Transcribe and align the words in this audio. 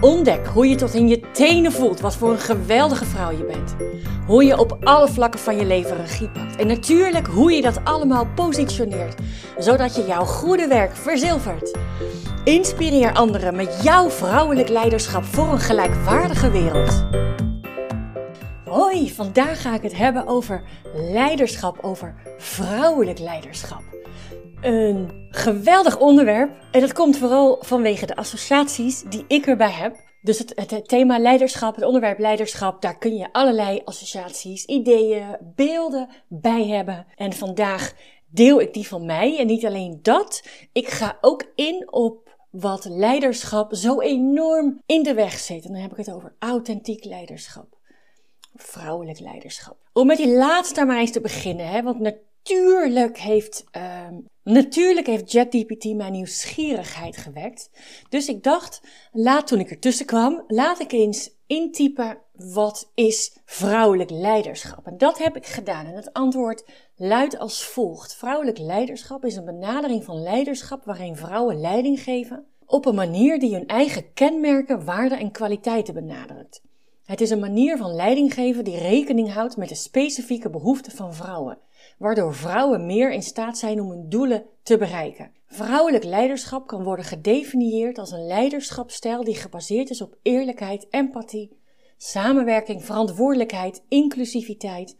Ontdek 0.00 0.46
hoe 0.46 0.68
je 0.68 0.74
tot 0.74 0.94
in 0.94 1.08
je 1.08 1.20
tenen 1.32 1.72
voelt 1.72 2.00
wat 2.00 2.16
voor 2.16 2.30
een 2.30 2.38
geweldige 2.38 3.04
vrouw 3.04 3.30
je 3.30 3.44
bent. 3.44 3.76
Hoe 4.26 4.44
je 4.44 4.58
op 4.58 4.76
alle 4.80 5.08
vlakken 5.08 5.40
van 5.40 5.56
je 5.56 5.64
leven 5.64 5.96
regie 5.96 6.28
pakt. 6.28 6.56
En 6.56 6.66
natuurlijk 6.66 7.26
hoe 7.26 7.52
je 7.52 7.62
dat 7.62 7.84
allemaal 7.84 8.26
positioneert, 8.34 9.20
zodat 9.58 9.96
je 9.96 10.04
jouw 10.06 10.24
goede 10.24 10.66
werk 10.66 10.96
verzilvert. 10.96 11.78
Inspireer 12.44 13.12
anderen 13.12 13.56
met 13.56 13.80
jouw 13.82 14.10
vrouwelijk 14.10 14.68
leiderschap 14.68 15.24
voor 15.24 15.52
een 15.52 15.60
gelijkwaardige 15.60 16.50
wereld. 16.50 17.04
Hoi, 18.72 19.10
vandaag 19.10 19.62
ga 19.62 19.74
ik 19.74 19.82
het 19.82 19.96
hebben 19.96 20.26
over 20.26 20.62
leiderschap, 20.94 21.78
over 21.82 22.14
vrouwelijk 22.38 23.18
leiderschap. 23.18 23.82
Een 24.60 25.26
geweldig 25.30 25.98
onderwerp 25.98 26.50
en 26.70 26.80
dat 26.80 26.92
komt 26.92 27.16
vooral 27.16 27.58
vanwege 27.60 28.06
de 28.06 28.16
associaties 28.16 29.02
die 29.02 29.24
ik 29.28 29.46
erbij 29.46 29.70
heb. 29.70 29.96
Dus 30.22 30.38
het, 30.38 30.82
thema 30.88 31.18
leiderschap, 31.18 31.74
het 31.74 31.84
onderwerp 31.84 32.18
leiderschap, 32.18 32.82
daar 32.82 32.98
kun 32.98 33.16
je 33.16 33.32
allerlei 33.32 33.82
associaties, 33.84 34.64
ideeën, 34.64 35.36
beelden 35.54 36.08
bij 36.28 36.66
hebben. 36.66 37.06
En 37.16 37.32
vandaag 37.32 37.94
deel 38.28 38.60
ik 38.60 38.74
die 38.74 38.88
van 38.88 39.06
mij 39.06 39.38
en 39.38 39.46
niet 39.46 39.66
alleen 39.66 39.98
dat, 40.02 40.42
ik 40.72 40.88
ga 40.88 41.18
ook 41.20 41.44
in 41.54 41.92
op 41.92 42.36
wat 42.50 42.84
leiderschap 42.84 43.74
zo 43.74 44.00
enorm 44.00 44.80
in 44.86 45.02
de 45.02 45.14
weg 45.14 45.38
zit. 45.38 45.64
En 45.64 45.72
dan 45.72 45.82
heb 45.82 45.90
ik 45.90 45.96
het 45.96 46.12
over 46.12 46.34
authentiek 46.38 47.04
leiderschap 47.04 47.80
vrouwelijk 48.54 49.18
leiderschap. 49.18 49.76
Om 49.92 50.06
met 50.06 50.16
die 50.16 50.34
laatste 50.36 50.84
maar 50.84 50.98
eens 50.98 51.12
te 51.12 51.20
beginnen, 51.20 51.68
hè, 51.68 51.82
want 51.82 51.98
natuurlijk 51.98 53.18
heeft, 53.18 53.64
uh, 53.76 54.08
natuurlijk 54.44 55.06
heeft 55.06 55.30
ChatGPT 55.30 55.94
mijn 55.94 56.12
nieuwsgierigheid 56.12 57.16
gewekt. 57.16 57.70
Dus 58.08 58.28
ik 58.28 58.42
dacht, 58.42 58.80
laat 59.12 59.46
toen 59.46 59.60
ik 59.60 59.70
ertussen 59.70 60.06
kwam, 60.06 60.44
laat 60.46 60.80
ik 60.80 60.92
eens 60.92 61.30
intypen 61.46 62.18
wat 62.32 62.90
is 62.94 63.36
vrouwelijk 63.44 64.10
leiderschap. 64.10 64.86
En 64.86 64.98
dat 64.98 65.18
heb 65.18 65.36
ik 65.36 65.46
gedaan. 65.46 65.86
En 65.86 65.94
het 65.94 66.12
antwoord 66.12 66.64
luidt 66.96 67.38
als 67.38 67.64
volgt. 67.64 68.14
Vrouwelijk 68.14 68.58
leiderschap 68.58 69.24
is 69.24 69.36
een 69.36 69.44
benadering 69.44 70.04
van 70.04 70.22
leiderschap 70.22 70.84
waarin 70.84 71.16
vrouwen 71.16 71.60
leiding 71.60 72.00
geven 72.00 72.46
op 72.66 72.86
een 72.86 72.94
manier 72.94 73.38
die 73.38 73.54
hun 73.54 73.66
eigen 73.66 74.12
kenmerken, 74.12 74.84
waarden 74.84 75.18
en 75.18 75.30
kwaliteiten 75.30 75.94
benadrukt. 75.94 76.62
Het 77.12 77.20
is 77.20 77.30
een 77.30 77.40
manier 77.40 77.76
van 77.76 77.94
leiding 77.94 78.34
geven 78.34 78.64
die 78.64 78.78
rekening 78.78 79.32
houdt 79.32 79.56
met 79.56 79.68
de 79.68 79.74
specifieke 79.74 80.50
behoeften 80.50 80.92
van 80.92 81.14
vrouwen, 81.14 81.58
waardoor 81.98 82.34
vrouwen 82.34 82.86
meer 82.86 83.12
in 83.12 83.22
staat 83.22 83.58
zijn 83.58 83.80
om 83.80 83.90
hun 83.90 84.08
doelen 84.08 84.44
te 84.62 84.76
bereiken. 84.76 85.32
Vrouwelijk 85.46 86.04
leiderschap 86.04 86.66
kan 86.66 86.82
worden 86.82 87.04
gedefinieerd 87.04 87.98
als 87.98 88.10
een 88.10 88.26
leiderschapstijl 88.26 89.24
die 89.24 89.34
gebaseerd 89.34 89.90
is 89.90 90.00
op 90.00 90.16
eerlijkheid, 90.22 90.86
empathie, 90.90 91.56
samenwerking, 91.96 92.84
verantwoordelijkheid, 92.84 93.82
inclusiviteit 93.88 94.96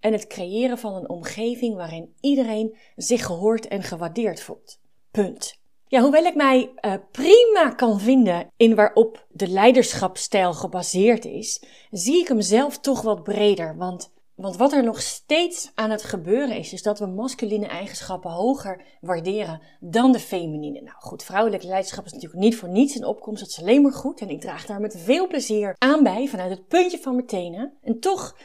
en 0.00 0.12
het 0.12 0.26
creëren 0.26 0.78
van 0.78 0.94
een 0.94 1.08
omgeving 1.08 1.74
waarin 1.74 2.14
iedereen 2.20 2.76
zich 2.96 3.24
gehoord 3.24 3.68
en 3.68 3.82
gewaardeerd 3.82 4.40
voelt. 4.40 4.80
Punt. 5.10 5.62
Ja, 5.86 6.00
hoewel 6.00 6.24
ik 6.24 6.34
mij 6.34 6.72
uh, 6.80 6.94
prima 7.10 7.70
kan 7.76 8.00
vinden 8.00 8.50
in 8.56 8.74
waarop 8.74 9.26
de 9.28 9.48
leiderschapstijl 9.48 10.52
gebaseerd 10.52 11.24
is, 11.24 11.62
zie 11.90 12.20
ik 12.20 12.28
hem 12.28 12.40
zelf 12.40 12.78
toch 12.78 13.02
wat 13.02 13.22
breder. 13.22 13.76
Want, 13.76 14.12
want 14.34 14.56
wat 14.56 14.72
er 14.72 14.84
nog 14.84 15.00
steeds 15.00 15.70
aan 15.74 15.90
het 15.90 16.02
gebeuren 16.02 16.56
is, 16.56 16.72
is 16.72 16.82
dat 16.82 16.98
we 16.98 17.06
masculine 17.06 17.66
eigenschappen 17.66 18.30
hoger 18.30 18.84
waarderen 19.00 19.60
dan 19.80 20.12
de 20.12 20.18
feminine. 20.18 20.80
Nou 20.80 20.96
goed, 20.98 21.22
vrouwelijk 21.22 21.62
leiderschap 21.62 22.04
is 22.04 22.12
natuurlijk 22.12 22.42
niet 22.42 22.56
voor 22.56 22.68
niets 22.68 22.96
in 22.96 23.04
opkomst, 23.04 23.40
dat 23.40 23.48
is 23.48 23.60
alleen 23.60 23.82
maar 23.82 23.92
goed. 23.92 24.20
En 24.20 24.30
ik 24.30 24.40
draag 24.40 24.66
daar 24.66 24.80
met 24.80 24.96
veel 24.98 25.26
plezier 25.26 25.74
aan 25.78 26.02
bij, 26.02 26.26
vanuit 26.28 26.50
het 26.50 26.68
puntje 26.68 26.98
van 26.98 27.14
mijn 27.14 27.26
tenen. 27.26 27.72
En 27.82 28.00
toch 28.00 28.36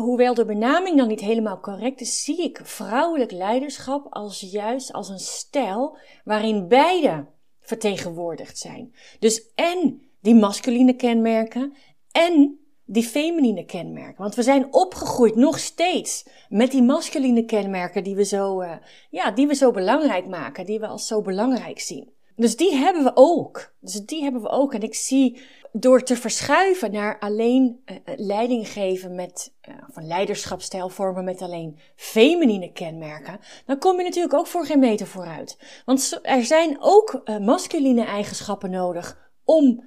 hoewel 0.00 0.34
de 0.34 0.44
benaming 0.44 0.96
dan 0.96 1.08
niet 1.08 1.20
helemaal 1.20 1.60
correct 1.60 2.00
is, 2.00 2.24
zie 2.24 2.42
ik 2.42 2.60
vrouwelijk 2.62 3.30
leiderschap 3.30 4.06
als 4.10 4.40
juist 4.40 4.92
als 4.92 5.08
een 5.08 5.18
stijl 5.18 5.98
waarin 6.24 6.68
beide 6.68 7.26
vertegenwoordigd 7.60 8.58
zijn. 8.58 8.94
Dus 9.18 9.52
en 9.54 10.02
die 10.20 10.34
masculine 10.34 10.96
kenmerken 10.96 11.74
en 12.12 12.58
die 12.84 13.02
feminine 13.02 13.64
kenmerken. 13.64 14.22
Want 14.22 14.34
we 14.34 14.42
zijn 14.42 14.72
opgegroeid 14.72 15.34
nog 15.34 15.58
steeds 15.58 16.26
met 16.48 16.70
die 16.70 16.82
masculine 16.82 17.44
kenmerken 17.44 18.04
die 18.04 18.16
we 18.16 18.24
zo, 18.24 18.62
uh, 18.62 18.72
ja, 19.10 19.30
die 19.30 19.46
we 19.46 19.54
zo 19.54 19.70
belangrijk 19.70 20.26
maken, 20.26 20.66
die 20.66 20.80
we 20.80 20.86
als 20.86 21.06
zo 21.06 21.22
belangrijk 21.22 21.80
zien. 21.80 22.15
Dus 22.36 22.56
die 22.56 22.74
hebben 22.74 23.04
we 23.04 23.10
ook. 23.14 23.72
Dus 23.80 24.04
die 24.04 24.22
hebben 24.22 24.42
we 24.42 24.48
ook. 24.48 24.74
En 24.74 24.82
ik 24.82 24.94
zie 24.94 25.40
door 25.72 26.02
te 26.02 26.16
verschuiven 26.16 26.92
naar 26.92 27.18
alleen 27.18 27.82
uh, 27.86 27.96
leiding 28.16 28.68
geven 28.68 29.14
met, 29.14 29.52
uh, 29.68 29.74
of 29.88 30.02
leiderschapstijl 30.02 30.88
vormen 30.88 31.24
met 31.24 31.42
alleen 31.42 31.78
feminine 31.96 32.72
kenmerken, 32.72 33.40
dan 33.66 33.78
kom 33.78 33.96
je 33.96 34.02
natuurlijk 34.02 34.34
ook 34.34 34.46
voor 34.46 34.66
geen 34.66 34.78
meter 34.78 35.06
vooruit. 35.06 35.58
Want 35.84 36.20
er 36.22 36.44
zijn 36.44 36.76
ook 36.80 37.20
uh, 37.24 37.38
masculine 37.38 38.04
eigenschappen 38.04 38.70
nodig 38.70 39.30
om 39.44 39.84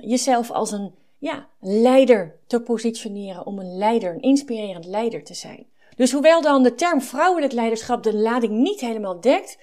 jezelf 0.00 0.50
als 0.50 0.72
een 0.72 0.94
ja, 1.18 1.48
leider 1.60 2.38
te 2.46 2.60
positioneren, 2.60 3.46
om 3.46 3.58
een 3.58 3.76
leider, 3.76 4.14
een 4.14 4.20
inspirerend 4.20 4.86
leider 4.86 5.24
te 5.24 5.34
zijn. 5.34 5.66
Dus 5.96 6.12
hoewel 6.12 6.42
dan 6.42 6.62
de 6.62 6.74
term 6.74 7.00
vrouwelijk 7.00 7.52
leiderschap 7.52 8.02
de 8.02 8.14
lading 8.14 8.52
niet 8.52 8.80
helemaal 8.80 9.20
dekt, 9.20 9.58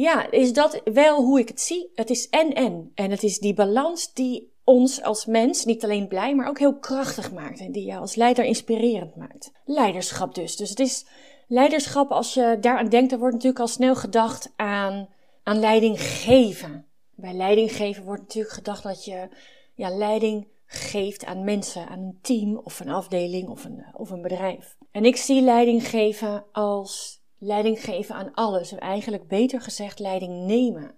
ja, 0.00 0.30
is 0.30 0.52
dat 0.52 0.80
wel 0.84 1.22
hoe 1.24 1.40
ik 1.40 1.48
het 1.48 1.60
zie. 1.60 1.90
Het 1.94 2.10
is 2.10 2.28
en-en. 2.28 2.90
En 2.94 3.10
het 3.10 3.22
is 3.22 3.38
die 3.38 3.54
balans 3.54 4.12
die 4.12 4.52
ons 4.64 5.02
als 5.02 5.26
mens 5.26 5.64
niet 5.64 5.84
alleen 5.84 6.08
blij, 6.08 6.34
maar 6.34 6.48
ook 6.48 6.58
heel 6.58 6.78
krachtig 6.78 7.32
maakt. 7.32 7.60
En 7.60 7.72
die 7.72 7.86
je 7.86 7.96
als 7.96 8.14
leider 8.14 8.44
inspirerend 8.44 9.16
maakt. 9.16 9.52
Leiderschap 9.64 10.34
dus. 10.34 10.56
Dus 10.56 10.70
het 10.70 10.80
is 10.80 11.06
leiderschap, 11.46 12.10
als 12.10 12.34
je 12.34 12.56
daaraan 12.60 12.88
denkt, 12.88 13.10
dan 13.10 13.18
wordt 13.18 13.34
natuurlijk 13.34 13.60
al 13.60 13.68
snel 13.68 13.94
gedacht 13.96 14.52
aan, 14.56 15.08
aan 15.42 15.58
leiding 15.58 16.00
geven. 16.00 16.86
Bij 17.14 17.34
leiding 17.34 17.72
geven 17.72 18.04
wordt 18.04 18.22
natuurlijk 18.22 18.54
gedacht 18.54 18.82
dat 18.82 19.04
je 19.04 19.28
ja, 19.74 19.96
leiding 19.96 20.46
geeft 20.66 21.24
aan 21.24 21.44
mensen, 21.44 21.88
aan 21.88 21.98
een 21.98 22.18
team 22.22 22.56
of 22.56 22.80
een 22.80 22.90
afdeling 22.90 23.48
of 23.48 23.64
een, 23.64 23.84
of 23.92 24.10
een 24.10 24.22
bedrijf. 24.22 24.76
En 24.90 25.04
ik 25.04 25.16
zie 25.16 25.42
leiding 25.42 25.88
geven 25.88 26.44
als 26.52 27.20
leiding 27.38 27.80
geven 27.80 28.14
aan 28.14 28.34
alles. 28.34 28.72
En 28.72 28.78
eigenlijk 28.78 29.28
beter 29.28 29.60
gezegd 29.60 29.98
leiding 29.98 30.46
nemen. 30.46 30.96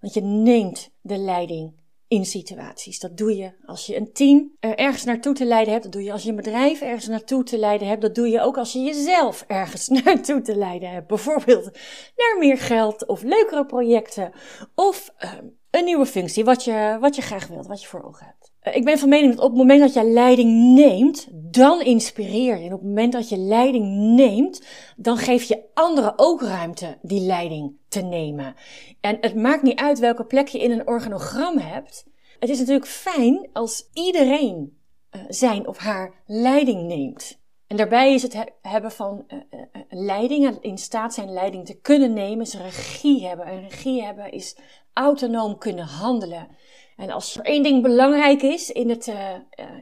Want 0.00 0.14
je 0.14 0.20
neemt 0.20 0.90
de 1.00 1.16
leiding 1.16 1.84
in 2.08 2.24
situaties. 2.24 2.98
Dat 2.98 3.16
doe 3.16 3.36
je 3.36 3.52
als 3.64 3.86
je 3.86 3.96
een 3.96 4.12
team 4.12 4.56
ergens 4.60 5.04
naartoe 5.04 5.34
te 5.34 5.44
leiden 5.44 5.72
hebt. 5.72 5.84
Dat 5.84 5.92
doe 5.92 6.02
je 6.02 6.12
als 6.12 6.22
je 6.22 6.28
een 6.28 6.36
bedrijf 6.36 6.80
ergens 6.80 7.06
naartoe 7.06 7.42
te 7.42 7.58
leiden 7.58 7.88
hebt. 7.88 8.02
Dat 8.02 8.14
doe 8.14 8.28
je 8.28 8.40
ook 8.40 8.58
als 8.58 8.72
je 8.72 8.80
jezelf 8.80 9.44
ergens 9.46 9.88
naartoe 10.04 10.40
te 10.40 10.56
leiden 10.56 10.90
hebt. 10.90 11.06
Bijvoorbeeld 11.06 11.64
naar 12.16 12.36
meer 12.38 12.58
geld 12.58 13.06
of 13.06 13.22
leukere 13.22 13.66
projecten. 13.66 14.32
Of 14.74 15.14
uh, 15.18 15.32
een 15.70 15.84
nieuwe 15.84 16.06
functie, 16.06 16.44
wat 16.44 16.64
je, 16.64 16.96
wat 17.00 17.16
je 17.16 17.22
graag 17.22 17.46
wilt, 17.46 17.66
wat 17.66 17.82
je 17.82 17.88
voor 17.88 18.02
ogen 18.02 18.26
hebt. 18.26 18.52
Eh, 18.66 18.76
ik 18.76 18.84
ben 18.84 18.98
van 18.98 19.08
mening 19.08 19.34
dat 19.34 19.44
op 19.44 19.50
het 19.50 19.58
moment 19.58 19.80
dat 19.80 19.92
je 19.92 20.04
leiding 20.04 20.74
neemt, 20.74 21.28
dan 21.32 21.80
inspireer 21.80 22.58
je. 22.58 22.64
En 22.64 22.72
op 22.72 22.80
het 22.80 22.88
moment 22.88 23.12
dat 23.12 23.28
je 23.28 23.36
leiding 23.36 23.86
neemt, 23.96 24.66
dan 24.96 25.16
geef 25.16 25.42
je 25.42 25.62
anderen 25.74 26.12
ook 26.16 26.42
ruimte 26.42 26.98
die 27.02 27.20
leiding 27.20 27.76
te 27.88 28.00
nemen. 28.00 28.54
En 29.00 29.18
het 29.20 29.34
maakt 29.34 29.62
niet 29.62 29.78
uit 29.78 29.98
welke 29.98 30.24
plek 30.24 30.48
je 30.48 30.58
in 30.58 30.70
een 30.70 30.86
organogram 30.86 31.58
hebt. 31.58 32.06
Het 32.38 32.48
is 32.48 32.58
natuurlijk 32.58 32.86
fijn 32.86 33.48
als 33.52 33.88
iedereen 33.92 34.78
uh, 35.10 35.22
zijn 35.28 35.66
of 35.66 35.76
haar 35.76 36.22
leiding 36.26 36.82
neemt. 36.82 37.40
En 37.66 37.76
daarbij 37.76 38.14
is 38.14 38.22
het 38.22 38.32
he 38.32 38.44
hebben 38.62 38.92
van 38.92 39.24
uh, 39.28 39.38
uh, 39.50 39.82
leiding, 39.88 40.58
in 40.60 40.78
staat 40.78 41.14
zijn 41.14 41.32
leiding 41.32 41.66
te 41.66 41.80
kunnen 41.80 42.12
nemen, 42.12 42.46
is 42.46 42.54
regie 42.54 43.26
hebben. 43.26 43.46
En 43.46 43.68
regie 43.68 44.02
hebben 44.02 44.32
is 44.32 44.56
autonoom 44.92 45.58
kunnen 45.58 45.84
handelen. 45.84 46.48
En 46.96 47.10
als 47.10 47.36
er 47.36 47.44
één 47.44 47.62
ding 47.62 47.82
belangrijk 47.82 48.42
is 48.42 48.70
in 48.70 48.90
het, 48.90 49.06
uh, 49.06 49.32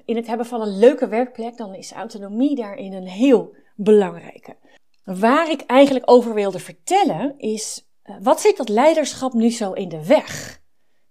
in 0.04 0.16
het 0.16 0.26
hebben 0.26 0.46
van 0.46 0.60
een 0.60 0.78
leuke 0.78 1.08
werkplek, 1.08 1.56
dan 1.56 1.74
is 1.74 1.92
autonomie 1.92 2.54
daarin 2.54 2.92
een 2.92 3.08
heel 3.08 3.54
belangrijke. 3.76 4.56
Waar 5.04 5.50
ik 5.50 5.60
eigenlijk 5.60 6.10
over 6.10 6.34
wilde 6.34 6.58
vertellen 6.58 7.38
is, 7.38 7.88
uh, 8.04 8.16
wat 8.20 8.40
zit 8.40 8.56
dat 8.56 8.68
leiderschap 8.68 9.32
nu 9.32 9.50
zo 9.50 9.72
in 9.72 9.88
de 9.88 10.06
weg? 10.06 10.62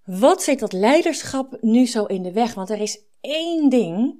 Wat 0.05 0.43
zit 0.43 0.59
dat 0.59 0.73
leiderschap 0.73 1.57
nu 1.61 1.85
zo 1.85 2.05
in 2.05 2.23
de 2.23 2.31
weg? 2.31 2.53
Want 2.53 2.69
er 2.69 2.81
is 2.81 2.99
één 3.21 3.69
ding 3.69 4.15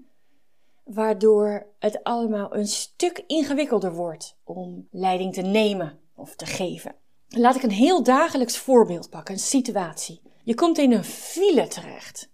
waardoor 0.83 1.68
het 1.80 2.03
allemaal 2.03 2.56
een 2.56 2.68
stuk 2.68 3.24
ingewikkelder 3.27 3.94
wordt 3.94 4.38
om 4.44 4.88
leiding 4.91 5.33
te 5.33 5.41
nemen 5.41 6.00
of 6.15 6.35
te 6.35 6.45
geven. 6.45 6.95
Laat 7.27 7.56
ik 7.56 7.63
een 7.63 7.71
heel 7.71 8.03
dagelijks 8.03 8.57
voorbeeld 8.57 9.09
pakken, 9.09 9.33
een 9.33 9.39
situatie. 9.39 10.21
Je 10.44 10.56
komt 10.56 10.78
in 10.78 10.92
een 10.92 11.04
file 11.04 11.68
terecht. 11.68 12.31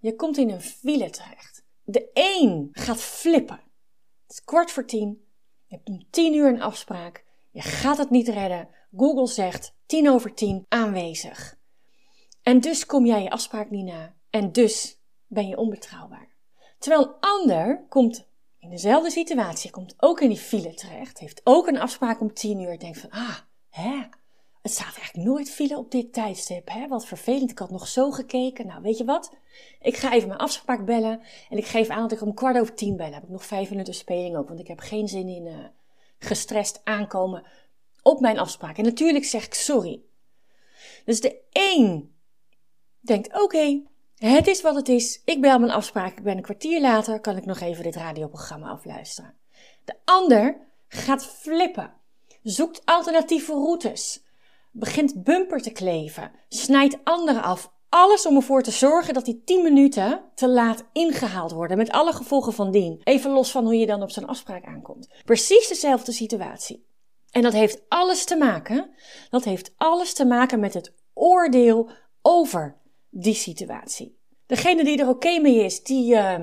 Je 0.00 0.16
komt 0.16 0.36
in 0.36 0.50
een 0.50 0.60
file 0.60 1.10
terecht. 1.10 1.64
De 1.84 2.10
een 2.12 2.68
gaat 2.72 3.00
flippen. 3.00 3.60
Het 4.22 4.32
is 4.32 4.44
kwart 4.44 4.70
voor 4.70 4.86
tien. 4.86 5.26
Je 5.66 5.74
hebt 5.76 5.88
om 5.88 6.06
tien 6.10 6.34
uur 6.34 6.48
een 6.48 6.62
afspraak. 6.62 7.24
Je 7.50 7.60
gaat 7.60 7.98
het 7.98 8.10
niet 8.10 8.28
redden. 8.28 8.68
Google 8.96 9.26
zegt 9.26 9.74
tien 9.86 10.10
over 10.10 10.34
tien 10.34 10.66
aanwezig. 10.68 11.58
En 12.42 12.60
dus 12.60 12.86
kom 12.86 13.06
jij 13.06 13.22
je 13.22 13.30
afspraak 13.30 13.70
niet 13.70 13.84
na. 13.84 14.14
En 14.30 14.52
dus 14.52 15.00
ben 15.26 15.48
je 15.48 15.56
onbetrouwbaar. 15.56 16.28
Terwijl 16.78 17.06
een 17.06 17.14
ander 17.20 17.86
komt 17.88 18.28
in 18.58 18.70
dezelfde 18.70 19.10
situatie, 19.10 19.70
komt 19.70 19.94
ook 19.96 20.20
in 20.20 20.28
die 20.28 20.38
file 20.38 20.74
terecht, 20.74 21.18
heeft 21.18 21.40
ook 21.44 21.66
een 21.66 21.78
afspraak 21.78 22.20
om 22.20 22.34
tien 22.34 22.60
uur, 22.60 22.78
denkt 22.78 22.98
van, 22.98 23.10
ah, 23.10 23.38
hè, 23.68 24.08
het 24.62 24.72
staat 24.72 24.96
eigenlijk 24.96 25.28
nooit 25.28 25.50
file 25.50 25.76
op 25.76 25.90
dit 25.90 26.12
tijdstip, 26.12 26.68
hè, 26.68 26.88
wat 26.88 27.06
vervelend, 27.06 27.50
ik 27.50 27.58
had 27.58 27.70
nog 27.70 27.88
zo 27.88 28.10
gekeken. 28.10 28.66
Nou, 28.66 28.82
weet 28.82 28.98
je 28.98 29.04
wat? 29.04 29.32
Ik 29.80 29.96
ga 29.96 30.12
even 30.12 30.28
mijn 30.28 30.40
afspraak 30.40 30.84
bellen 30.84 31.20
en 31.50 31.58
ik 31.58 31.66
geef 31.66 31.88
aan 31.88 32.02
dat 32.02 32.12
ik 32.12 32.20
om 32.20 32.34
kwart 32.34 32.58
over 32.58 32.74
tien 32.74 32.96
bel. 32.96 33.12
heb 33.12 33.22
ik 33.22 33.28
nog 33.28 33.46
vijf 33.46 33.70
minuten 33.70 33.94
speling 33.94 34.36
ook, 34.36 34.48
want 34.48 34.60
ik 34.60 34.68
heb 34.68 34.78
geen 34.78 35.08
zin 35.08 35.28
in 35.28 35.46
uh, 35.46 35.58
gestrest 36.18 36.80
aankomen 36.84 37.44
op 38.02 38.20
mijn 38.20 38.38
afspraak. 38.38 38.78
En 38.78 38.84
natuurlijk 38.84 39.24
zeg 39.24 39.44
ik 39.44 39.54
sorry. 39.54 40.02
Dus 41.04 41.20
de 41.20 41.40
een 41.52 42.14
denkt, 43.00 43.42
oké, 43.42 43.82
het 44.16 44.46
is 44.46 44.62
wat 44.62 44.74
het 44.74 44.88
is. 44.88 45.22
Ik 45.24 45.40
bel 45.40 45.58
mijn 45.58 45.72
afspraak. 45.72 46.18
Ik 46.18 46.22
ben 46.22 46.36
een 46.36 46.42
kwartier 46.42 46.80
later. 46.80 47.20
Kan 47.20 47.36
ik 47.36 47.44
nog 47.44 47.60
even 47.60 47.82
dit 47.82 47.96
radioprogramma 47.96 48.68
afluisteren. 48.68 49.34
De 49.84 49.94
ander 50.04 50.56
gaat 50.88 51.26
flippen. 51.26 51.92
Zoekt 52.42 52.84
alternatieve 52.84 53.52
routes. 53.52 54.22
Begint 54.72 55.24
bumper 55.24 55.60
te 55.60 55.70
kleven. 55.70 56.30
Snijdt 56.48 56.98
anderen 57.04 57.42
af. 57.42 57.72
Alles 57.88 58.26
om 58.26 58.36
ervoor 58.36 58.62
te 58.62 58.70
zorgen 58.70 59.14
dat 59.14 59.24
die 59.24 59.42
10 59.44 59.62
minuten 59.62 60.20
te 60.34 60.48
laat 60.48 60.84
ingehaald 60.92 61.52
worden. 61.52 61.76
Met 61.76 61.90
alle 61.90 62.12
gevolgen 62.12 62.52
van 62.52 62.70
dien. 62.70 63.00
Even 63.04 63.30
los 63.30 63.50
van 63.50 63.64
hoe 63.64 63.76
je 63.76 63.86
dan 63.86 64.02
op 64.02 64.10
zo'n 64.10 64.26
afspraak 64.26 64.64
aankomt. 64.64 65.08
Precies 65.24 65.68
dezelfde 65.68 66.12
situatie. 66.12 66.86
En 67.30 67.42
dat 67.42 67.52
heeft 67.52 67.82
alles 67.88 68.24
te 68.24 68.36
maken. 68.36 68.90
Dat 69.30 69.44
heeft 69.44 69.72
alles 69.76 70.14
te 70.14 70.24
maken 70.24 70.60
met 70.60 70.74
het 70.74 70.92
oordeel 71.14 71.90
over 72.22 72.76
die 73.10 73.34
situatie. 73.34 74.18
Degene 74.46 74.84
die 74.84 74.98
er 74.98 75.08
oké 75.08 75.38
mee 75.38 75.64
is, 75.64 75.82
die, 75.82 76.14
uh, 76.14 76.38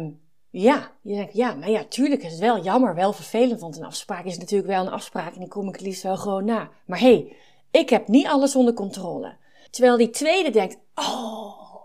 ja, 0.49 0.91
je 1.01 1.15
denkt, 1.15 1.33
ja, 1.33 1.53
maar 1.53 1.69
ja, 1.69 1.83
tuurlijk 1.83 2.23
is 2.23 2.31
het 2.31 2.39
wel 2.39 2.63
jammer, 2.63 2.95
wel 2.95 3.13
vervelend, 3.13 3.59
want 3.59 3.77
een 3.77 3.85
afspraak 3.85 4.25
is 4.25 4.37
natuurlijk 4.37 4.69
wel 4.69 4.81
een 4.81 4.91
afspraak 4.91 5.33
en 5.33 5.39
die 5.39 5.49
kom 5.49 5.67
ik 5.67 5.73
het 5.73 5.81
liefst 5.81 6.03
wel 6.03 6.17
gewoon 6.17 6.45
na. 6.45 6.69
Maar 6.85 6.99
hé, 6.99 7.13
hey, 7.13 7.35
ik 7.71 7.89
heb 7.89 8.07
niet 8.07 8.27
alles 8.27 8.55
onder 8.55 8.73
controle. 8.73 9.37
Terwijl 9.69 9.97
die 9.97 10.09
tweede 10.09 10.49
denkt, 10.49 10.77
oh, 10.95 11.81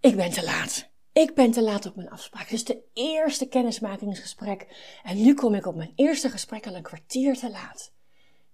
ik 0.00 0.16
ben 0.16 0.30
te 0.30 0.44
laat. 0.44 0.88
Ik 1.12 1.34
ben 1.34 1.50
te 1.50 1.62
laat 1.62 1.86
op 1.86 1.96
mijn 1.96 2.10
afspraak. 2.10 2.48
Dus 2.48 2.64
de 2.64 2.82
eerste 2.92 3.46
kennismakingsgesprek. 3.48 4.66
En 5.02 5.22
nu 5.22 5.34
kom 5.34 5.54
ik 5.54 5.66
op 5.66 5.74
mijn 5.74 5.92
eerste 5.94 6.30
gesprek 6.30 6.66
al 6.66 6.74
een 6.74 6.82
kwartier 6.82 7.36
te 7.36 7.50
laat. 7.50 7.92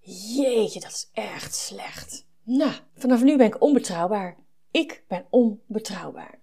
Jeetje, 0.00 0.80
dat 0.80 0.90
is 0.90 1.10
echt 1.12 1.54
slecht. 1.54 2.26
Nou, 2.42 2.72
vanaf 2.96 3.22
nu 3.22 3.36
ben 3.36 3.46
ik 3.46 3.62
onbetrouwbaar. 3.62 4.36
Ik 4.70 5.04
ben 5.08 5.26
onbetrouwbaar. 5.30 6.40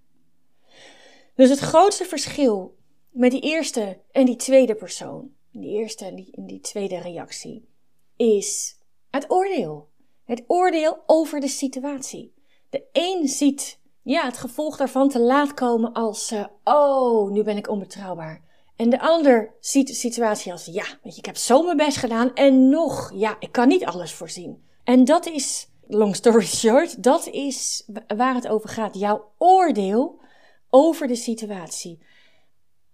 Dus 1.36 1.50
het 1.50 1.60
grootste 1.60 2.06
verschil 2.06 2.78
met 3.10 3.32
die 3.32 3.42
eerste 3.42 4.00
en 4.12 4.26
die 4.26 4.36
tweede 4.36 4.76
persoon, 4.76 5.32
die 5.52 5.72
eerste 5.72 6.06
en 6.06 6.16
die, 6.16 6.32
die 6.36 6.60
tweede 6.60 6.98
reactie, 7.00 7.70
is 8.16 8.78
het 9.10 9.32
oordeel. 9.32 9.89
Het 10.30 10.44
oordeel 10.48 11.04
over 11.06 11.40
de 11.40 11.48
situatie. 11.48 12.34
De 12.70 12.84
een 12.92 13.28
ziet 13.28 13.80
ja, 14.04 14.26
het 14.26 14.38
gevolg 14.38 14.78
daarvan 14.78 15.10
te 15.10 15.20
laat 15.20 15.54
komen 15.54 15.94
als, 15.94 16.32
uh, 16.32 16.46
oh, 16.64 17.32
nu 17.32 17.44
ben 17.44 17.58
ik 17.58 17.70
onbetrouwbaar. 17.70 18.42
En 18.76 18.90
de 18.90 19.00
ander 19.00 19.56
ziet 19.60 19.88
de 19.88 19.94
situatie 19.94 20.52
als, 20.52 20.66
ja, 20.66 20.86
ik 21.04 21.26
heb 21.26 21.38
zo 21.38 21.64
mijn 21.64 21.78
best 21.78 21.98
gedaan 21.98 22.34
en 22.34 22.70
nog, 22.70 23.12
ja, 23.14 23.36
ik 23.40 23.52
kan 23.52 23.68
niet 23.68 23.86
alles 23.86 24.14
voorzien. 24.14 24.64
En 24.84 25.06
dat 25.06 25.26
is 25.26 25.70
long 25.88 26.16
story 26.16 26.46
short, 26.62 27.04
dat 27.04 27.28
is 27.28 27.90
waar 28.08 28.36
het 28.36 28.48
over 28.48 28.70
gaat. 28.70 28.96
Jouw 28.96 29.32
oordeel 29.38 30.22
over 30.70 31.08
de 31.08 31.16
situatie. 31.16 32.04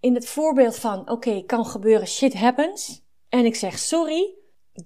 In 0.00 0.14
het 0.14 0.26
voorbeeld 0.26 0.76
van, 0.76 1.10
oké, 1.10 1.42
kan 1.42 1.66
gebeuren, 1.66 2.06
shit 2.06 2.34
happens. 2.34 3.02
En 3.28 3.44
ik 3.44 3.54
zeg 3.54 3.78
sorry. 3.78 4.34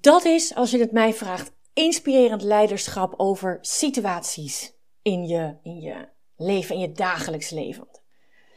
Dat 0.00 0.25
is, 0.25 0.55
als 0.55 0.70
je 0.70 0.79
het 0.79 0.93
mij 0.93 1.14
vraagt, 1.14 1.52
inspirerend 1.85 2.43
leiderschap 2.43 3.15
over 3.17 3.59
situaties 3.61 4.73
in 5.03 5.27
je, 5.27 5.56
in 5.62 5.81
je 5.81 6.09
leven, 6.37 6.75
in 6.75 6.81
je 6.81 6.93
dagelijks 6.93 7.50
leven. 7.50 7.88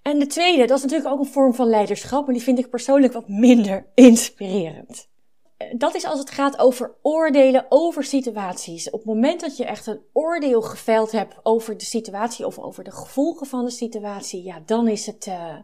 En 0.02 0.20
de 0.20 0.28
tweede, 0.28 0.66
dat 0.66 0.78
is 0.78 0.84
natuurlijk 0.84 1.12
ook 1.12 1.20
een 1.20 1.32
vorm 1.32 1.54
van 1.54 1.68
leiderschap, 1.68 2.26
maar 2.26 2.34
die 2.34 2.44
vind 2.44 2.60
ik 2.60 2.70
persoonlijk 2.70 3.14
wat 3.14 3.28
minder 3.28 3.92
inspirerend 3.94 5.12
dat 5.72 5.96
is 5.96 6.06
als 6.06 6.20
het 6.20 6.30
gaat 6.30 6.60
over 6.60 6.96
oordelen 7.02 7.66
over 7.70 8.04
situaties. 8.04 8.90
Op 8.90 9.00
het 9.00 9.06
moment 9.06 9.42
dat 9.42 9.58
je 9.58 9.66
echt 9.66 9.88
een 9.88 10.02
oordeel 10.14 10.62
geveld 10.62 11.12
hebt 11.12 11.36
over 11.44 11.78
de 11.78 11.86
situatie 11.86 12.46
of 12.46 12.60
over 12.60 12.84
de 12.84 12.92
gevolgen 12.92 13.48
van 13.48 13.66
de 13.66 13.72
situatie, 13.72 14.44
ja, 14.44 14.62
dan 14.66 14.88
is 14.88 15.06
het, 15.06 15.26
uh, 15.28 15.56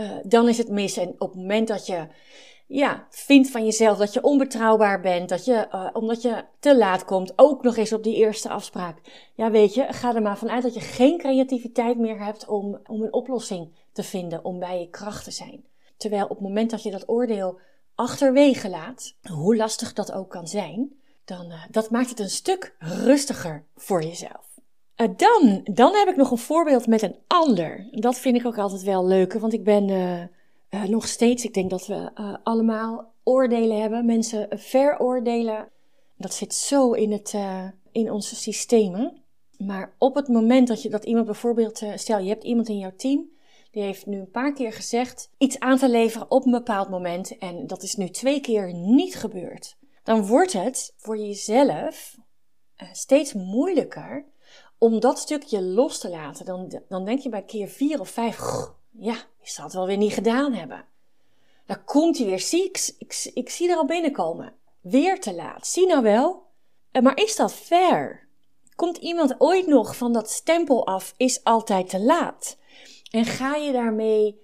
uh, 0.00 0.16
dan 0.22 0.48
is 0.48 0.58
het 0.58 0.68
mis. 0.68 0.96
En 0.96 1.14
op 1.18 1.28
het 1.28 1.40
moment 1.40 1.68
dat 1.68 1.86
je 1.86 2.06
ja, 2.68 3.06
vindt 3.10 3.50
van 3.50 3.64
jezelf 3.64 3.98
dat 3.98 4.12
je 4.12 4.22
onbetrouwbaar 4.22 5.00
bent, 5.00 5.28
dat 5.28 5.44
je, 5.44 5.68
uh, 5.72 5.88
omdat 5.92 6.22
je 6.22 6.44
te 6.58 6.76
laat 6.76 7.04
komt, 7.04 7.32
ook 7.36 7.62
nog 7.62 7.76
eens 7.76 7.92
op 7.92 8.02
die 8.02 8.16
eerste 8.16 8.48
afspraak. 8.48 9.00
Ja, 9.34 9.50
weet 9.50 9.74
je, 9.74 9.92
ga 9.92 10.14
er 10.14 10.22
maar 10.22 10.38
vanuit 10.38 10.62
dat 10.62 10.74
je 10.74 10.80
geen 10.80 11.18
creativiteit 11.18 11.98
meer 11.98 12.24
hebt 12.24 12.46
om, 12.46 12.80
om 12.86 13.02
een 13.02 13.12
oplossing 13.12 13.72
te 13.92 14.02
vinden, 14.02 14.44
om 14.44 14.58
bij 14.58 14.80
je 14.80 14.90
kracht 14.90 15.24
te 15.24 15.30
zijn. 15.30 15.64
Terwijl 15.96 16.24
op 16.24 16.30
het 16.30 16.40
moment 16.40 16.70
dat 16.70 16.82
je 16.82 16.90
dat 16.90 17.08
oordeel 17.08 17.58
achterwege 17.94 18.68
laat, 18.68 19.14
hoe 19.32 19.56
lastig 19.56 19.92
dat 19.92 20.12
ook 20.12 20.30
kan 20.30 20.46
zijn, 20.46 20.92
dan 21.24 21.46
uh, 21.46 21.62
dat 21.70 21.90
maakt 21.90 22.10
het 22.10 22.20
een 22.20 22.30
stuk 22.30 22.76
rustiger 22.78 23.64
voor 23.76 24.02
jezelf. 24.02 24.46
Uh, 24.96 25.08
dan, 25.16 25.60
dan 25.64 25.94
heb 25.94 26.08
ik 26.08 26.16
nog 26.16 26.30
een 26.30 26.38
voorbeeld 26.38 26.86
met 26.86 27.02
een 27.02 27.16
ander. 27.26 27.88
Dat 27.90 28.18
vind 28.18 28.36
ik 28.36 28.46
ook 28.46 28.58
altijd 28.58 28.82
wel 28.82 29.06
leuk, 29.06 29.32
want 29.32 29.52
ik 29.52 29.64
ben 29.64 29.88
uh, 30.70 30.84
nog 30.84 31.06
steeds, 31.06 31.44
ik 31.44 31.54
denk 31.54 31.70
dat 31.70 31.86
we 31.86 32.10
allemaal 32.42 33.12
oordelen 33.22 33.80
hebben, 33.80 34.06
mensen 34.06 34.48
veroordelen. 34.50 35.68
Dat 36.16 36.34
zit 36.34 36.54
zo 36.54 36.92
in, 36.92 37.12
het, 37.12 37.34
in 37.92 38.12
onze 38.12 38.36
systemen. 38.36 39.22
Maar 39.58 39.94
op 39.98 40.14
het 40.14 40.28
moment 40.28 40.68
dat, 40.68 40.82
je, 40.82 40.88
dat 40.88 41.04
iemand 41.04 41.26
bijvoorbeeld, 41.26 41.82
stel 41.94 42.18
je 42.18 42.28
hebt 42.28 42.44
iemand 42.44 42.68
in 42.68 42.78
jouw 42.78 42.94
team 42.96 43.30
die 43.70 43.82
heeft 43.82 44.06
nu 44.06 44.18
een 44.18 44.30
paar 44.30 44.52
keer 44.52 44.72
gezegd 44.72 45.30
iets 45.38 45.58
aan 45.58 45.78
te 45.78 45.88
leveren 45.88 46.30
op 46.30 46.44
een 46.44 46.50
bepaald 46.50 46.88
moment. 46.88 47.38
En 47.38 47.66
dat 47.66 47.82
is 47.82 47.94
nu 47.94 48.08
twee 48.08 48.40
keer 48.40 48.74
niet 48.74 49.16
gebeurd. 49.16 49.76
Dan 50.02 50.26
wordt 50.26 50.52
het 50.52 50.94
voor 50.96 51.18
jezelf 51.18 52.16
steeds 52.92 53.32
moeilijker 53.32 54.26
om 54.78 55.00
dat 55.00 55.18
stukje 55.18 55.62
los 55.62 55.98
te 55.98 56.10
laten. 56.10 56.46
Dan, 56.46 56.80
dan 56.88 57.04
denk 57.04 57.18
je 57.18 57.28
bij 57.28 57.42
keer 57.42 57.68
vier 57.68 58.00
of 58.00 58.08
vijf, 58.08 58.38
ja, 58.90 59.16
je 59.48 59.54
zal 59.54 59.64
het 59.64 59.74
wel 59.74 59.86
weer 59.86 59.96
niet 59.96 60.12
gedaan 60.12 60.52
hebben. 60.52 60.84
Dan 61.66 61.84
komt 61.84 62.18
hij 62.18 62.26
weer, 62.26 62.40
zie 62.40 62.64
ik, 62.64 62.92
ik, 63.34 63.50
zie 63.50 63.70
er 63.70 63.76
al 63.76 63.86
binnenkomen. 63.86 64.54
Weer 64.80 65.20
te 65.20 65.34
laat. 65.34 65.66
Zie 65.66 65.86
nou 65.86 66.02
wel. 66.02 66.46
Uh, 66.92 67.02
maar 67.02 67.16
is 67.16 67.36
dat 67.36 67.52
fair? 67.52 68.28
Komt 68.74 68.96
iemand 68.96 69.34
ooit 69.38 69.66
nog 69.66 69.96
van 69.96 70.12
dat 70.12 70.30
stempel 70.30 70.86
af, 70.86 71.14
is 71.16 71.44
altijd 71.44 71.88
te 71.88 72.00
laat? 72.00 72.58
En 73.10 73.24
ga 73.24 73.54
je 73.54 73.72
daarmee 73.72 74.40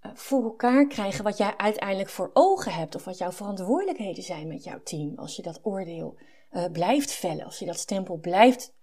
eh, 0.00 0.10
voor 0.14 0.42
elkaar 0.42 0.86
krijgen 0.86 1.24
wat 1.24 1.36
jij 1.36 1.56
uiteindelijk 1.56 2.10
voor 2.10 2.30
ogen 2.32 2.72
hebt 2.72 2.94
of 2.94 3.04
wat 3.04 3.18
jouw 3.18 3.32
verantwoordelijkheden 3.32 4.22
zijn 4.22 4.48
met 4.48 4.64
jouw 4.64 4.82
team 4.82 5.12
als 5.16 5.36
je 5.36 5.42
dat 5.42 5.60
oordeel 5.62 6.16
uh, 6.50 6.64
blijft 6.72 7.12
vellen, 7.12 7.44
als 7.44 7.58
je 7.58 7.66
dat 7.66 7.78
stempel 7.78 8.16
blijft 8.16 8.73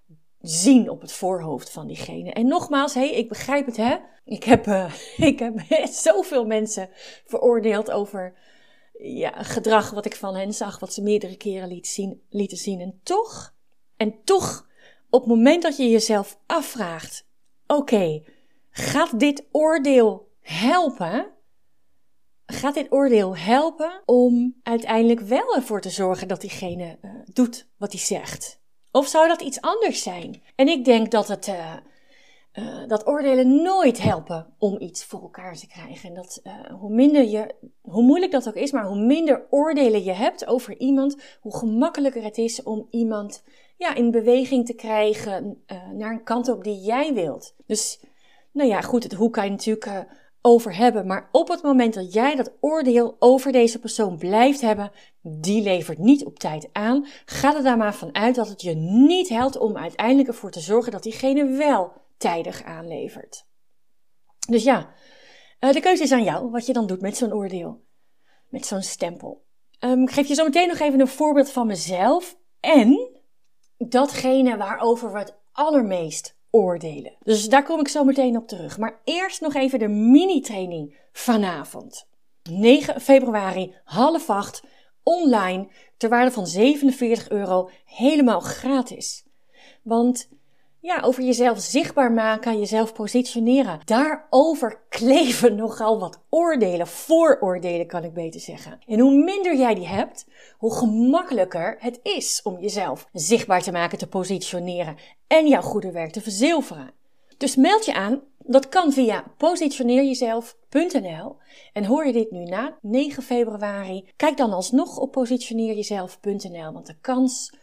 zien 0.42 0.90
op 0.90 1.02
het 1.02 1.14
voorhoofd 1.14 1.70
van 1.70 1.88
diegene. 1.88 2.32
En 2.32 2.48
nogmaals, 2.48 2.94
hey, 2.94 3.12
ik 3.12 3.30
begrijp 3.30 3.66
het 3.66 3.78
hè. 3.78 3.98
Ik 4.26 4.44
heb, 4.44 4.68
uh, 4.68 4.94
ik 5.30 5.40
heb 5.40 5.60
zoveel 5.90 6.46
mensen 6.46 6.90
veroordeeld 7.26 7.92
over 7.92 8.38
ja, 8.98 9.44
gedrag 9.44 9.90
wat 9.90 10.06
ik 10.06 10.16
van 10.16 10.36
hen 10.36 10.54
zag, 10.54 10.80
wat 10.80 10.94
ze 10.94 11.02
meerdere 11.02 11.38
keren 11.38 11.68
liet 11.68 11.88
zien, 11.88 12.22
lieten 12.30 12.58
zien. 12.58 12.80
En 12.80 13.00
toch, 13.04 13.54
en 13.98 14.24
toch, 14.24 14.68
op 15.10 15.20
het 15.20 15.30
moment 15.30 15.64
dat 15.64 15.78
je 15.78 15.90
jezelf 15.90 16.40
afvraagt, 16.46 17.28
oké, 17.68 18.22
Gaat 18.72 19.20
dit 19.20 19.48
oordeel 19.52 20.32
helpen? 20.42 21.32
Gaat 22.46 22.74
dit 22.74 22.92
oordeel 22.92 23.38
helpen 23.38 24.02
om 24.06 24.60
uiteindelijk 24.64 25.20
wel 25.20 25.56
ervoor 25.56 25.82
te 25.82 25.90
zorgen 25.90 26.28
dat 26.28 26.42
diegene 26.42 26.98
uh, 27.02 27.12
doet 27.34 27.68
wat 27.78 27.92
hij 27.92 28.02
zegt? 28.02 28.61
Of 28.92 29.08
zou 29.08 29.28
dat 29.28 29.42
iets 29.42 29.62
anders 29.62 30.04
zijn? 30.04 30.44
En 30.56 30.68
ik 30.68 30.86
denk 30.86 31.12
dat 31.12 31.28
het, 31.28 31.48
uh, 31.48 31.74
uh, 32.54 32.88
dat 32.88 33.08
oordelen 33.08 33.62
nooit 33.62 34.02
helpen 34.02 34.54
om 34.58 34.80
iets 34.80 35.06
voor 35.06 35.22
elkaar 35.22 35.56
te 35.56 35.68
krijgen. 35.68 36.10
En 36.10 36.16
dat 36.16 36.42
uh, 36.44 36.54
hoe 36.80 36.94
minder 36.94 37.28
je, 37.28 37.56
hoe 37.82 38.04
moeilijk 38.04 38.32
dat 38.32 38.48
ook 38.48 38.56
is, 38.56 38.72
maar 38.72 38.86
hoe 38.86 39.06
minder 39.06 39.48
oordelen 39.50 40.04
je 40.04 40.12
hebt 40.12 40.48
over 40.48 40.78
iemand, 40.78 41.18
hoe 41.42 41.58
gemakkelijker 41.58 42.24
het 42.24 42.38
is 42.38 42.64
om 42.64 42.88
iemand 42.90 43.44
ja, 43.78 43.96
in 43.96 44.12
beweging 44.12 44.66
te 44.66 44.74
krijgen 44.74 45.64
naar 45.94 46.12
een 46.12 46.24
kant 46.24 46.50
op 46.50 46.64
die 46.64 46.80
jij 46.80 47.14
wilt. 47.14 47.56
Dus, 47.66 48.00
nou 48.52 48.70
ja, 48.70 48.82
goed, 48.82 49.14
hoe 49.14 49.30
kan 49.30 49.44
je 49.44 49.50
natuurlijk 49.50 50.06
over 50.42 50.76
hebben. 50.76 51.08
Maar 51.08 51.30
op 51.32 51.48
het 51.48 51.64
moment 51.64 51.94
dat 51.94 52.14
jij 52.14 52.36
dat 52.36 52.54
oordeel 52.60 53.16
over 53.20 53.52
deze 53.52 53.80
persoon 53.80 54.18
blijft 54.18 54.62
hebben, 54.62 54.92
die 55.22 55.62
levert 55.62 55.98
niet 55.98 56.26
op 56.26 56.40
tijd 56.40 56.70
aan. 56.72 57.08
Ga 57.26 57.56
er 57.56 57.64
daar 57.64 57.78
maar 57.78 57.96
van 57.96 58.16
uit 58.16 58.36
dat 58.36 58.48
het 58.48 58.62
je 58.62 58.76
niet 58.76 59.30
helpt 59.30 59.58
om 59.58 59.78
uiteindelijk 59.78 60.28
ervoor 60.28 60.52
te 60.52 60.60
zorgen 60.60 60.92
dat 60.92 61.04
diegene 61.04 61.46
wel 61.46 61.94
tijdig 62.18 62.64
aanlevert. 62.64 63.46
Dus 64.50 64.64
ja, 64.64 64.94
eh, 65.60 65.72
de 65.72 65.80
keuze 65.80 66.04
is 66.04 66.12
aan 66.12 66.24
jou 66.24 66.50
wat 66.50 66.66
je 66.66 66.74
dan 66.74 66.88
doet 66.88 67.02
met 67.02 67.18
zo'n 67.18 67.34
oordeel, 67.34 67.84
met 68.50 68.66
zo'n 68.66 68.82
stempel. 68.82 69.46
Um, 69.80 70.02
ik 70.02 70.12
geef 70.12 70.28
je 70.28 70.34
zo 70.34 70.44
meteen 70.44 70.68
nog 70.68 70.80
even 70.80 71.00
een 71.00 71.08
voorbeeld 71.08 71.52
van 71.52 71.68
mezelf 71.68 72.38
en 72.60 73.20
datgene 73.78 74.58
waarover 74.58 75.12
we 75.12 75.18
het 75.18 75.38
allermeest 75.52 76.40
oordelen. 76.52 77.16
Dus 77.24 77.50
daar 77.50 77.64
kom 77.64 77.80
ik 77.80 77.88
zo 77.88 78.04
meteen 78.04 78.38
op 78.38 78.48
terug. 78.48 78.78
Maar 78.78 79.00
eerst 79.04 79.42
nog 79.42 79.54
even 79.54 79.80
de 79.80 79.88
mini-training 79.88 80.98
vanavond. 81.12 82.08
9 82.50 83.02
februari, 83.02 83.76
half 83.84 84.30
acht, 84.30 84.64
online, 85.04 85.68
ter 85.98 86.10
waarde 86.10 86.32
van 86.32 86.48
47 86.48 87.30
euro, 87.30 87.70
helemaal 87.86 88.40
gratis. 88.40 89.26
Want 89.84 90.30
ja, 90.80 91.02
over 91.02 91.24
jezelf 91.24 91.60
zichtbaar 91.60 92.12
maken, 92.12 92.60
jezelf 92.60 92.94
positioneren. 92.94 93.80
Daarover 93.86 94.82
kleven 94.90 95.56
nogal 95.66 96.00
wat 96.00 96.22
oordelen, 96.30 96.88
vooroordelen 96.88 97.88
kan 97.88 98.04
ik 98.04 98.14
beter 98.14 98.40
zeggen. 98.40 98.80
En 98.88 99.00
hoe 99.00 99.24
minder 99.24 99.56
jij 99.56 99.76
die 99.76 99.88
hebt, 99.88 100.26
hoe 100.58 100.76
gemakkelijker 100.76 101.76
het 101.80 102.00
is 102.04 102.42
om 102.44 102.60
jezelf 102.60 103.08
zichtbaar 103.14 103.62
te 103.62 103.72
maken, 103.72 103.98
te 103.98 104.08
positioneren 104.08 104.96
en 105.32 105.48
jouw 105.48 105.62
goede 105.62 105.92
werk 105.92 106.12
te 106.12 106.22
verzilveren. 106.22 106.92
Dus 107.38 107.56
meld 107.56 107.86
je 107.86 107.94
aan. 107.94 108.22
Dat 108.38 108.70
kan 108.70 108.92
via 108.92 109.34
positioneerjezelf.nl. 109.38 111.38
En 111.74 111.86
hoor 111.86 112.06
je 112.06 112.14
dit 112.14 112.32
nu 112.32 112.44
na 112.44 112.78
9 112.82 113.24
februari? 113.24 114.10
Kijk 114.16 114.38
dan 114.38 114.54
alsnog 114.54 114.98
op 114.98 115.12
positioneerjezelf.nl, 115.12 116.74
want 116.74 116.86
de 116.86 116.98
kans 117.02 117.54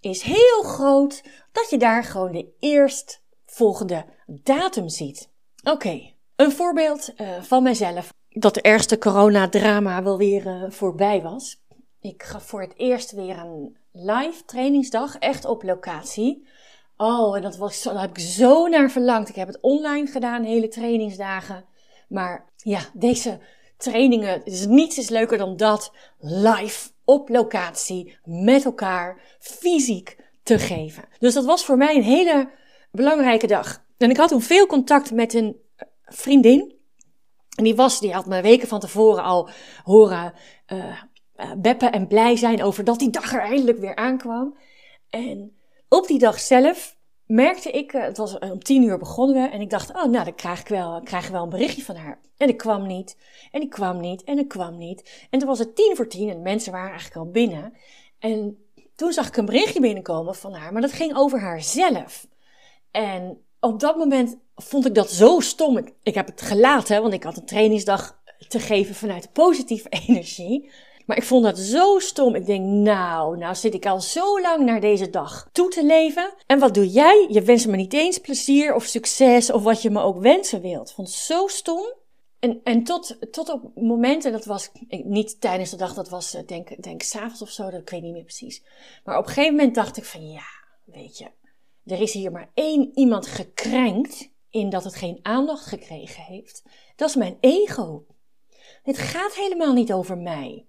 is 0.00 0.22
heel 0.22 0.62
groot 0.62 1.22
dat 1.52 1.70
je 1.70 1.78
daar 1.78 2.04
gewoon 2.04 2.32
de 2.32 2.54
eerstvolgende 2.58 4.04
datum 4.26 4.88
ziet. 4.88 5.30
Oké, 5.62 6.12
een 6.36 6.52
voorbeeld 6.52 7.12
uh, 7.16 7.42
van 7.42 7.62
mijzelf. 7.62 8.12
Dat 8.28 8.54
de 8.54 8.60
ergste 8.60 8.98
coronadrama 8.98 10.02
wel 10.02 10.18
weer 10.18 10.46
uh, 10.46 10.70
voorbij 10.70 11.22
was. 11.22 11.64
Ik 12.00 12.22
gaf 12.22 12.46
voor 12.46 12.60
het 12.60 12.72
eerst 12.76 13.10
weer 13.10 13.38
een 13.38 13.76
live 13.92 14.44
trainingsdag, 14.44 15.18
echt 15.18 15.44
op 15.44 15.62
locatie. 15.62 16.46
Oh, 16.96 17.36
en 17.36 17.42
dat 17.42 17.56
was, 17.56 17.82
daar 17.82 18.00
heb 18.00 18.10
ik 18.10 18.18
zo 18.18 18.66
naar 18.66 18.90
verlangd. 18.90 19.28
Ik 19.28 19.34
heb 19.34 19.48
het 19.48 19.60
online 19.60 20.06
gedaan, 20.06 20.42
hele 20.42 20.68
trainingsdagen. 20.68 21.64
Maar 22.08 22.44
ja, 22.56 22.80
deze 22.92 23.38
trainingen, 23.76 24.44
is 24.44 24.66
niets 24.66 24.98
is 24.98 25.08
leuker 25.08 25.38
dan 25.38 25.56
dat. 25.56 25.92
Live, 26.18 26.90
op 27.04 27.28
locatie, 27.28 28.18
met 28.24 28.64
elkaar, 28.64 29.20
fysiek 29.38 30.16
te 30.42 30.58
geven. 30.58 31.04
Dus 31.18 31.34
dat 31.34 31.44
was 31.44 31.64
voor 31.64 31.76
mij 31.76 31.96
een 31.96 32.02
hele 32.02 32.50
belangrijke 32.90 33.46
dag. 33.46 33.84
En 33.98 34.10
ik 34.10 34.16
had 34.16 34.28
toen 34.28 34.42
veel 34.42 34.66
contact 34.66 35.12
met 35.12 35.34
een 35.34 35.56
vriendin. 36.04 36.74
En 37.56 37.64
die 37.64 37.76
was, 37.76 38.00
die 38.00 38.12
had 38.12 38.26
me 38.26 38.42
weken 38.42 38.68
van 38.68 38.80
tevoren 38.80 39.22
al 39.22 39.48
horen 39.84 40.32
uh, 40.72 40.96
beppen 41.56 41.92
en 41.92 42.06
blij 42.06 42.36
zijn 42.36 42.62
over 42.62 42.84
dat 42.84 42.98
die 42.98 43.10
dag 43.10 43.32
er 43.32 43.40
eindelijk 43.40 43.78
weer 43.78 43.96
aankwam. 43.96 44.56
En 45.10 45.56
op 45.88 46.06
die 46.06 46.18
dag 46.18 46.40
zelf 46.40 46.96
merkte 47.26 47.70
ik, 47.70 47.92
uh, 47.92 48.02
het 48.02 48.16
was 48.16 48.38
om 48.38 48.62
tien 48.62 48.82
uur 48.82 48.98
begonnen 48.98 49.42
we, 49.42 49.48
en 49.48 49.60
ik 49.60 49.70
dacht, 49.70 49.90
oh 49.90 50.04
nou, 50.04 50.24
dan 50.24 50.34
krijg 50.34 50.60
ik 50.60 50.68
wel, 50.68 51.00
krijg 51.02 51.24
ik 51.24 51.32
wel 51.32 51.42
een 51.42 51.48
berichtje 51.48 51.82
van 51.82 51.96
haar. 51.96 52.20
En 52.36 52.48
ik 52.48 52.56
kwam 52.56 52.86
niet, 52.86 53.16
en 53.50 53.60
ik 53.60 53.70
kwam 53.70 54.00
niet, 54.00 54.24
en 54.24 54.38
ik 54.38 54.48
kwam 54.48 54.78
niet. 54.78 55.26
En 55.30 55.38
toen 55.38 55.48
was 55.48 55.58
het 55.58 55.76
tien 55.76 55.96
voor 55.96 56.08
tien 56.08 56.30
en 56.30 56.42
mensen 56.42 56.72
waren 56.72 56.90
eigenlijk 56.90 57.20
al 57.20 57.30
binnen. 57.30 57.72
En 58.18 58.58
toen 58.96 59.12
zag 59.12 59.28
ik 59.28 59.36
een 59.36 59.44
berichtje 59.44 59.80
binnenkomen 59.80 60.34
van 60.34 60.52
haar, 60.52 60.72
maar 60.72 60.82
dat 60.82 60.92
ging 60.92 61.16
over 61.16 61.40
haarzelf. 61.40 62.26
En 62.90 63.44
op 63.60 63.80
dat 63.80 63.96
moment 63.96 64.36
vond 64.54 64.86
ik 64.86 64.94
dat 64.94 65.10
zo 65.10 65.40
stom. 65.40 65.78
Ik 66.02 66.14
heb 66.14 66.26
het 66.26 66.42
gelaten, 66.42 67.02
want 67.02 67.14
ik 67.14 67.22
had 67.22 67.36
een 67.36 67.46
trainingsdag 67.46 68.20
te 68.48 68.60
geven 68.60 68.94
vanuit 68.94 69.32
positieve 69.32 69.88
energie. 70.06 70.70
Maar 71.06 71.16
ik 71.16 71.22
vond 71.22 71.44
dat 71.44 71.58
zo 71.58 71.98
stom. 71.98 72.34
Ik 72.34 72.46
denk, 72.46 72.64
nou, 72.64 73.38
nou 73.38 73.54
zit 73.54 73.74
ik 73.74 73.86
al 73.86 74.00
zo 74.00 74.40
lang 74.40 74.64
naar 74.64 74.80
deze 74.80 75.10
dag 75.10 75.48
toe 75.52 75.68
te 75.68 75.84
leven. 75.84 76.34
En 76.46 76.58
wat 76.58 76.74
doe 76.74 76.88
jij? 76.88 77.26
Je 77.30 77.42
wenst 77.42 77.66
me 77.66 77.76
niet 77.76 77.92
eens 77.92 78.18
plezier 78.18 78.74
of 78.74 78.84
succes 78.84 79.52
of 79.52 79.62
wat 79.62 79.82
je 79.82 79.90
me 79.90 80.00
ook 80.00 80.18
wensen 80.18 80.60
wilt. 80.60 80.88
Ik 80.88 80.94
vond 80.94 81.08
het 81.08 81.16
zo 81.16 81.46
stom. 81.46 81.94
En, 82.38 82.60
en 82.64 82.84
tot, 82.84 83.16
tot 83.32 83.48
op 83.48 83.70
momenten, 83.74 84.32
dat 84.32 84.44
was 84.44 84.70
niet 84.88 85.40
tijdens 85.40 85.70
de 85.70 85.76
dag, 85.76 85.94
dat 85.94 86.08
was 86.08 86.34
eh, 86.34 86.46
denk, 86.46 86.82
denk 86.82 87.02
s'avonds 87.02 87.42
of 87.42 87.50
zo, 87.50 87.70
dat 87.70 87.80
ik 87.80 87.90
weet 87.90 88.02
niet 88.02 88.12
meer 88.12 88.22
precies. 88.22 88.62
Maar 89.04 89.18
op 89.18 89.26
een 89.26 89.32
gegeven 89.32 89.56
moment 89.56 89.74
dacht 89.74 89.96
ik 89.96 90.04
van 90.04 90.30
ja, 90.30 90.46
weet 90.84 91.18
je, 91.18 91.26
er 91.84 92.00
is 92.00 92.12
hier 92.12 92.32
maar 92.32 92.50
één 92.54 92.90
iemand 92.94 93.26
gekrenkt 93.26 94.30
in 94.50 94.70
dat 94.70 94.84
het 94.84 94.94
geen 94.94 95.18
aandacht 95.22 95.66
gekregen 95.66 96.22
heeft. 96.22 96.62
Dat 96.96 97.08
is 97.08 97.16
mijn 97.16 97.36
ego. 97.40 98.06
Dit 98.82 98.98
gaat 98.98 99.34
helemaal 99.34 99.72
niet 99.72 99.92
over 99.92 100.18
mij. 100.18 100.66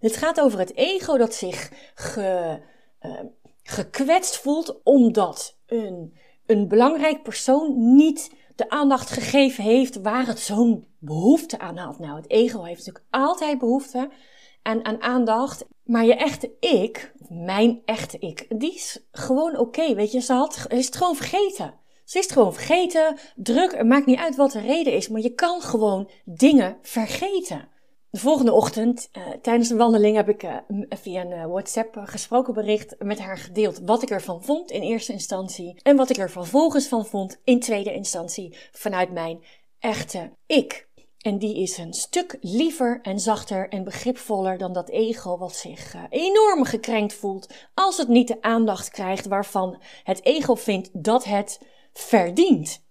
Dit 0.00 0.16
gaat 0.16 0.40
over 0.40 0.58
het 0.58 0.76
ego 0.76 1.16
dat 1.16 1.34
zich 1.34 1.70
ge, 1.94 2.60
uh, 3.02 3.20
gekwetst 3.62 4.36
voelt 4.36 4.80
omdat 4.82 5.58
een, 5.66 6.16
een 6.46 6.68
belangrijk 6.68 7.22
persoon 7.22 7.94
niet 7.94 8.30
de 8.56 8.70
aandacht 8.70 9.10
gegeven 9.10 9.64
heeft 9.64 10.00
waar 10.00 10.26
het 10.26 10.38
zo'n 10.38 10.86
behoefte 10.98 11.58
aan 11.58 11.76
had. 11.76 11.98
Nou, 11.98 12.16
het 12.16 12.30
ego 12.30 12.62
heeft 12.62 12.86
natuurlijk 12.86 13.04
altijd 13.10 13.58
behoefte 13.58 14.10
aan, 14.62 14.84
aan 14.84 15.02
aandacht. 15.02 15.64
Maar 15.84 16.04
je 16.04 16.14
echte 16.14 16.50
ik, 16.60 17.12
mijn 17.28 17.82
echte 17.84 18.18
ik, 18.18 18.46
die 18.60 18.74
is 18.74 19.04
gewoon 19.12 19.58
oké. 19.58 19.94
weet 19.94 20.12
je, 20.12 20.20
ze 20.20 20.32
had, 20.32 20.66
is 20.68 20.86
het 20.86 20.96
gewoon 20.96 21.16
vergeten. 21.16 21.74
Ze 22.04 22.18
is 22.18 22.24
het 22.24 22.32
gewoon 22.32 22.54
vergeten, 22.54 23.18
druk, 23.36 23.76
het 23.76 23.86
maakt 23.86 24.06
niet 24.06 24.18
uit 24.18 24.36
wat 24.36 24.52
de 24.52 24.60
reden 24.60 24.92
is, 24.92 25.08
maar 25.08 25.20
je 25.20 25.34
kan 25.34 25.60
gewoon 25.60 26.10
dingen 26.24 26.78
vergeten. 26.82 27.68
De 28.10 28.18
volgende 28.18 28.52
ochtend, 28.52 29.08
uh, 29.12 29.28
tijdens 29.42 29.70
een 29.70 29.76
wandeling, 29.76 30.16
heb 30.16 30.28
ik 30.28 30.42
uh, 30.42 30.56
via 30.88 31.20
een 31.20 31.30
uh, 31.30 31.46
WhatsApp 31.46 32.00
gesproken 32.04 32.54
bericht 32.54 32.94
met 32.98 33.18
haar 33.18 33.38
gedeeld 33.38 33.80
wat 33.84 34.02
ik 34.02 34.10
ervan 34.10 34.42
vond 34.42 34.70
in 34.70 34.82
eerste 34.82 35.12
instantie 35.12 35.80
en 35.82 35.96
wat 35.96 36.10
ik 36.10 36.16
er 36.16 36.30
vervolgens 36.30 36.88
van 36.88 37.06
vond 37.06 37.40
in 37.44 37.60
tweede 37.60 37.94
instantie 37.94 38.56
vanuit 38.72 39.12
mijn 39.12 39.44
echte 39.78 40.30
ik. 40.46 40.88
En 41.18 41.38
die 41.38 41.56
is 41.56 41.78
een 41.78 41.92
stuk 41.92 42.36
liever 42.40 42.98
en 43.02 43.20
zachter 43.20 43.68
en 43.68 43.84
begripvoller 43.84 44.58
dan 44.58 44.72
dat 44.72 44.88
ego 44.88 45.38
wat 45.38 45.56
zich 45.56 45.94
enorm 46.08 46.64
gekrenkt 46.64 47.14
voelt 47.14 47.54
als 47.74 47.96
het 47.96 48.08
niet 48.08 48.28
de 48.28 48.42
aandacht 48.42 48.90
krijgt 48.90 49.26
waarvan 49.26 49.82
het 50.02 50.24
ego 50.24 50.54
vindt 50.54 50.90
dat 50.92 51.24
het 51.24 51.60
verdient. 51.92 52.88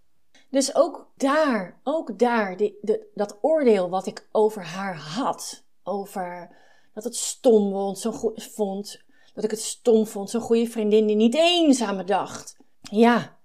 Dus 0.50 0.76
ook 0.76 1.12
daar, 1.18 1.80
ook 1.84 2.20
daar, 2.20 2.58
die, 2.58 2.80
dat 3.14 3.38
oordeel 3.42 3.90
wat 3.90 4.06
ik 4.06 4.28
over 4.32 4.64
haar 4.64 4.96
had, 4.96 5.64
over 5.84 6.50
dat 6.94 7.04
het 7.04 7.16
stom 7.16 7.72
vond, 7.72 8.00
zo 8.00 8.12
goed, 8.12 8.44
vond, 8.44 9.02
dat 9.34 9.44
ik 9.44 9.52
het 9.52 9.62
stom 9.62 10.08
vond, 10.08 10.30
zo'n 10.30 10.42
goede 10.42 10.68
vriendin 10.68 11.08
die 11.08 11.16
niet 11.16 11.36
eens 11.36 11.82
aan 11.82 11.96
me 11.96 12.04
dacht. 12.04 12.58
Ja, 12.82 13.38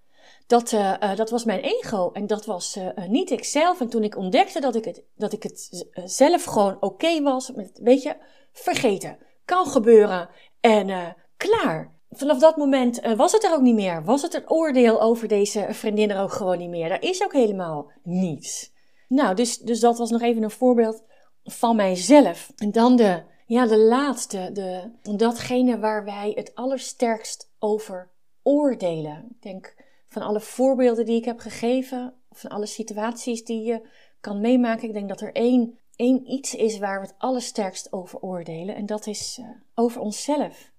dat, 0.47 0.73
uh, 0.73 0.95
uh, 1.01 1.17
dat 1.17 1.31
was 1.31 1.45
mijn 1.45 1.61
ego 1.61 2.11
en 2.13 2.27
dat 2.27 2.45
was 2.45 2.77
uh, 2.77 3.07
niet 3.09 3.31
ikzelf. 3.31 3.81
En 3.81 3.89
toen 3.89 4.05
ik 4.05 4.17
ontdekte 4.17 4.61
dat 4.61 4.75
ik 4.75 4.85
het, 4.85 5.03
dat 5.17 5.33
ik 5.33 5.43
het 5.43 5.87
zelf 6.05 6.45
gewoon 6.45 6.77
oké 6.81 7.23
was, 7.23 7.53
met, 7.53 7.79
weet 7.83 8.03
je, 8.03 8.17
vergeten. 8.53 9.19
Kan 9.45 9.67
gebeuren 9.67 10.29
en 10.61 11.17
klaar 11.37 11.94
vanaf 12.17 12.39
dat 12.39 12.57
moment 12.57 13.05
uh, 13.05 13.13
was 13.13 13.33
het 13.33 13.45
er 13.45 13.53
ook 13.53 13.61
niet 13.61 13.75
meer. 13.75 14.05
Was 14.05 14.23
het 14.23 14.35
een 14.35 14.51
oordeel 14.51 15.03
over 15.03 15.29
deze 15.29 15.67
vriendin 15.71 16.11
er 16.11 16.21
ook 16.21 16.33
gewoon 16.33 16.59
niet 16.59 16.71
meer. 16.71 16.89
Daar 16.89 17.03
is 17.03 17.25
ook 17.25 17.33
helemaal 17.33 17.91
niets. 18.03 18.73
Nou, 19.09 19.35
dus, 19.35 19.59
dus 19.59 19.81
dat 19.81 19.99
was 19.99 20.11
nog 20.11 20.23
even 20.23 20.43
een 20.43 20.51
voorbeeld 20.51 21.03
van 21.45 21.77
mijzelf. 21.77 22.53
En 22.57 22.73
dan 22.73 22.97
de, 22.97 23.23
ja, 23.47 23.67
de 23.67 23.79
laatste, 23.79 24.51
de, 24.53 24.91
datgene 25.17 25.79
waar 25.79 26.05
wij 26.05 26.33
het 26.35 26.55
allersterkst 26.55 27.51
over 27.59 28.11
oordelen. 28.43 29.27
Ik 29.31 29.43
denk 29.43 29.75
van 30.07 30.23
alle 30.23 30.41
voorbeelden 30.41 31.05
die 31.05 31.17
ik 31.17 31.25
heb 31.25 31.39
gegeven, 31.39 32.15
van 32.31 32.51
alle 32.51 32.67
situaties 32.67 33.45
die 33.45 33.63
je 33.63 33.89
kan 34.21 34.41
meemaken, 34.41 34.89
ik 34.89 34.95
denk 34.95 35.09
dat 35.09 35.21
er 35.21 35.33
één, 35.33 35.79
één 35.97 36.31
iets 36.31 36.55
is 36.55 36.79
waar 36.79 37.01
we 37.01 37.07
het 37.07 37.15
allersterkst 37.19 37.93
over 37.93 38.21
oordelen. 38.21 38.75
En 38.75 38.87
dat 38.87 39.07
is 39.07 39.39
uh, 39.41 39.47
over 39.75 40.01
onszelf. 40.01 40.73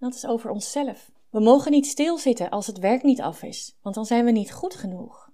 Dat 0.00 0.14
is 0.14 0.26
over 0.26 0.50
onszelf. 0.50 1.10
We 1.30 1.40
mogen 1.40 1.70
niet 1.70 1.86
stilzitten 1.86 2.50
als 2.50 2.66
het 2.66 2.78
werk 2.78 3.02
niet 3.02 3.20
af 3.20 3.42
is, 3.42 3.78
want 3.82 3.94
dan 3.94 4.06
zijn 4.06 4.24
we 4.24 4.30
niet 4.30 4.52
goed 4.52 4.74
genoeg. 4.74 5.30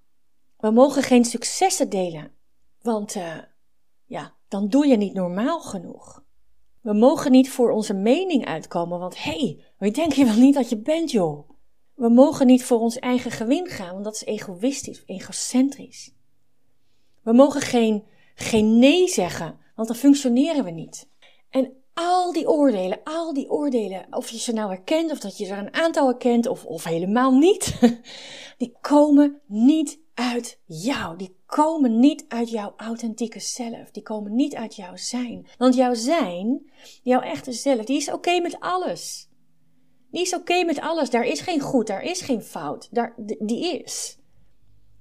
We 0.56 0.70
mogen 0.70 1.02
geen 1.02 1.24
successen 1.24 1.88
delen, 1.88 2.32
want 2.80 3.14
uh, 3.14 3.38
ja, 4.04 4.34
dan 4.48 4.68
doe 4.68 4.86
je 4.86 4.96
niet 4.96 5.14
normaal 5.14 5.60
genoeg. 5.60 6.24
We 6.80 6.94
mogen 6.94 7.30
niet 7.30 7.50
voor 7.50 7.70
onze 7.70 7.94
mening 7.94 8.44
uitkomen, 8.46 8.98
want 8.98 9.22
hé, 9.22 9.38
hey, 9.38 9.64
wie 9.78 9.90
denk 9.90 10.12
je 10.12 10.24
wel 10.24 10.36
niet 10.36 10.54
dat 10.54 10.68
je 10.68 10.78
bent, 10.78 11.10
joh? 11.10 11.50
We 11.94 12.08
mogen 12.08 12.46
niet 12.46 12.64
voor 12.64 12.80
ons 12.80 12.98
eigen 12.98 13.30
gewin 13.30 13.66
gaan, 13.66 13.92
want 13.92 14.04
dat 14.04 14.14
is 14.14 14.24
egoïstisch, 14.24 15.02
egocentrisch. 15.06 16.14
We 17.22 17.32
mogen 17.32 17.60
geen, 17.60 18.04
geen 18.34 18.78
nee 18.78 19.08
zeggen, 19.08 19.58
want 19.74 19.88
dan 19.88 19.96
functioneren 19.96 20.64
we 20.64 20.70
niet. 20.70 21.08
Al 21.98 22.32
die 22.32 22.48
oordelen, 22.48 23.00
al 23.04 23.34
die 23.34 23.50
oordelen, 23.50 24.06
of 24.10 24.28
je 24.28 24.38
ze 24.38 24.52
nou 24.52 24.68
herkent, 24.68 25.10
of 25.10 25.18
dat 25.18 25.38
je 25.38 25.46
er 25.46 25.58
een 25.58 25.74
aantal 25.74 26.06
herkent, 26.06 26.46
of, 26.46 26.64
of 26.64 26.84
helemaal 26.84 27.32
niet, 27.32 27.78
die 28.58 28.76
komen 28.80 29.40
niet 29.46 30.00
uit 30.14 30.60
jou. 30.64 31.16
Die 31.16 31.36
komen 31.46 31.98
niet 31.98 32.24
uit 32.28 32.50
jouw 32.50 32.74
authentieke 32.76 33.40
zelf. 33.40 33.90
Die 33.90 34.02
komen 34.02 34.34
niet 34.34 34.54
uit 34.54 34.76
jouw 34.76 34.96
zijn. 34.96 35.46
Want 35.58 35.74
jouw 35.74 35.94
zijn, 35.94 36.70
jouw 37.02 37.20
echte 37.20 37.52
zelf, 37.52 37.84
die 37.84 37.96
is 37.96 38.12
oké 38.12 38.40
met 38.40 38.60
alles. 38.60 39.28
Die 40.10 40.22
is 40.22 40.34
oké 40.34 40.64
met 40.64 40.80
alles. 40.80 41.10
Daar 41.10 41.26
is 41.26 41.40
geen 41.40 41.60
goed, 41.60 41.86
daar 41.86 42.02
is 42.02 42.20
geen 42.20 42.42
fout. 42.42 42.88
Daar, 42.90 43.14
die 43.38 43.82
is. 43.82 44.18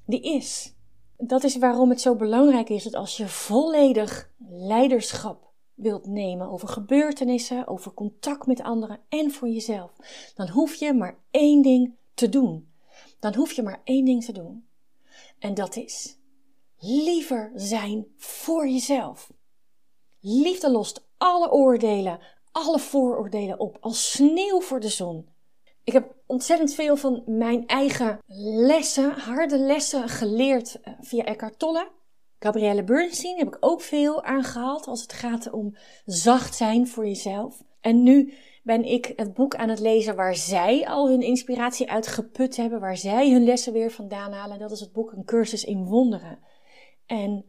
Die 0.05 0.21
is. 0.21 0.73
Dat 1.17 1.43
is 1.43 1.57
waarom 1.57 1.89
het 1.89 2.01
zo 2.01 2.15
belangrijk 2.15 2.69
is 2.69 2.83
dat 2.83 2.95
als 2.95 3.17
je 3.17 3.27
volledig 3.27 4.31
leiderschap 4.49 5.53
wilt 5.75 6.05
nemen 6.05 6.49
over 6.49 6.67
gebeurtenissen, 6.67 7.67
over 7.67 7.93
contact 7.93 8.45
met 8.45 8.61
anderen 8.61 8.99
en 9.09 9.31
voor 9.31 9.49
jezelf, 9.49 9.91
dan 10.35 10.49
hoef 10.49 10.75
je 10.75 10.93
maar 10.93 11.17
één 11.31 11.61
ding 11.61 11.95
te 12.13 12.29
doen. 12.29 12.73
Dan 13.19 13.35
hoef 13.35 13.51
je 13.51 13.63
maar 13.63 13.81
één 13.83 14.05
ding 14.05 14.25
te 14.25 14.31
doen. 14.31 14.67
En 15.39 15.53
dat 15.53 15.75
is 15.75 16.17
liever 16.79 17.51
zijn 17.55 18.07
voor 18.17 18.67
jezelf. 18.67 19.31
Liefde 20.19 20.71
lost 20.71 21.07
alle 21.17 21.51
oordelen, 21.51 22.19
alle 22.51 22.79
vooroordelen 22.79 23.59
op, 23.59 23.77
als 23.79 24.11
sneeuw 24.11 24.61
voor 24.61 24.79
de 24.79 24.89
zon. 24.89 25.29
Ik 25.83 25.93
heb 25.93 26.15
ontzettend 26.25 26.73
veel 26.73 26.97
van 26.97 27.23
mijn 27.25 27.67
eigen 27.67 28.19
lessen, 28.67 29.11
harde 29.11 29.57
lessen 29.57 30.09
geleerd 30.09 30.81
eh, 30.81 30.93
via 30.99 31.23
Eckhart 31.23 31.59
Tolle. 31.59 31.91
Gabrielle 32.39 32.83
Bernstein 32.83 33.37
heb 33.37 33.47
ik 33.47 33.57
ook 33.59 33.81
veel 33.81 34.23
aangehaald 34.23 34.87
als 34.87 35.01
het 35.01 35.13
gaat 35.13 35.51
om 35.51 35.75
zacht 36.05 36.55
zijn 36.55 36.87
voor 36.87 37.05
jezelf. 37.05 37.63
En 37.81 38.03
nu 38.03 38.33
ben 38.63 38.83
ik 38.83 39.13
het 39.15 39.33
boek 39.33 39.55
aan 39.55 39.69
het 39.69 39.79
lezen 39.79 40.15
waar 40.15 40.35
zij 40.35 40.87
al 40.87 41.09
hun 41.09 41.21
inspiratie 41.21 41.89
uit 41.89 42.07
geput 42.07 42.55
hebben, 42.55 42.79
waar 42.79 42.97
zij 42.97 43.31
hun 43.31 43.43
lessen 43.43 43.73
weer 43.73 43.91
vandaan 43.91 44.31
halen. 44.31 44.59
Dat 44.59 44.71
is 44.71 44.79
het 44.79 44.91
boek 44.91 45.11
Een 45.11 45.25
cursus 45.25 45.63
in 45.63 45.85
wonderen. 45.85 46.39
En 47.05 47.45